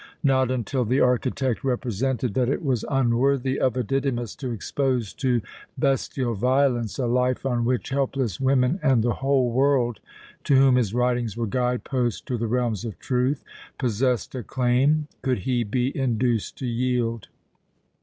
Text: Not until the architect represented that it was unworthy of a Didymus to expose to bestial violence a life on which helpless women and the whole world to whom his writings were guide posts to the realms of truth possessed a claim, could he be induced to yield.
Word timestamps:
Not 0.23 0.49
until 0.49 0.83
the 0.83 0.99
architect 0.99 1.63
represented 1.63 2.33
that 2.33 2.49
it 2.49 2.63
was 2.65 2.83
unworthy 2.89 3.59
of 3.59 3.77
a 3.77 3.83
Didymus 3.83 4.35
to 4.37 4.49
expose 4.49 5.13
to 5.13 5.43
bestial 5.77 6.33
violence 6.33 6.97
a 6.97 7.05
life 7.05 7.45
on 7.45 7.65
which 7.65 7.89
helpless 7.89 8.39
women 8.39 8.79
and 8.81 9.03
the 9.03 9.13
whole 9.21 9.51
world 9.51 9.99
to 10.45 10.55
whom 10.55 10.75
his 10.75 10.95
writings 10.95 11.37
were 11.37 11.45
guide 11.45 11.83
posts 11.83 12.21
to 12.21 12.37
the 12.39 12.47
realms 12.47 12.83
of 12.83 12.97
truth 12.97 13.43
possessed 13.77 14.33
a 14.33 14.41
claim, 14.41 15.07
could 15.21 15.37
he 15.37 15.63
be 15.63 15.95
induced 15.95 16.57
to 16.57 16.65
yield. 16.65 17.27